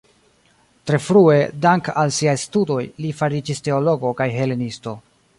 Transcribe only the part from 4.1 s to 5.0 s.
kaj helenisto.